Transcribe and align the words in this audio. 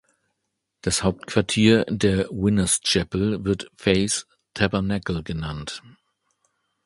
Das 0.81 1.03
Hauptquartier 1.03 1.85
der 1.87 2.27
Winners’ 2.31 2.81
Chapel 2.81 3.45
wird 3.45 3.69
"Faith 3.75 4.25
Tabernacle" 4.55 5.21
genannt. 5.21 5.83